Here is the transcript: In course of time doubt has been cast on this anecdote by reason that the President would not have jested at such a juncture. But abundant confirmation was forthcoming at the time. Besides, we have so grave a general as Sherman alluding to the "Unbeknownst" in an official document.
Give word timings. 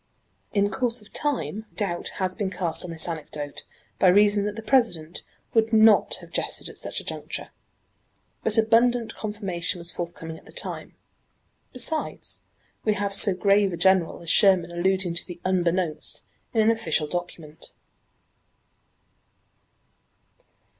In 0.51 0.71
course 0.71 0.99
of 1.03 1.13
time 1.13 1.67
doubt 1.75 2.09
has 2.17 2.33
been 2.33 2.49
cast 2.49 2.83
on 2.83 2.89
this 2.89 3.07
anecdote 3.07 3.63
by 3.99 4.07
reason 4.07 4.45
that 4.45 4.55
the 4.55 4.63
President 4.63 5.21
would 5.53 5.71
not 5.71 6.15
have 6.21 6.31
jested 6.31 6.69
at 6.69 6.79
such 6.79 6.99
a 6.99 7.03
juncture. 7.03 7.51
But 8.43 8.57
abundant 8.57 9.13
confirmation 9.13 9.77
was 9.77 9.91
forthcoming 9.91 10.39
at 10.39 10.45
the 10.47 10.51
time. 10.53 10.95
Besides, 11.71 12.41
we 12.83 12.95
have 12.95 13.13
so 13.13 13.35
grave 13.35 13.73
a 13.73 13.77
general 13.77 14.19
as 14.23 14.31
Sherman 14.31 14.71
alluding 14.71 15.13
to 15.13 15.27
the 15.27 15.39
"Unbeknownst" 15.45 16.23
in 16.51 16.61
an 16.61 16.71
official 16.71 17.05
document. 17.05 17.71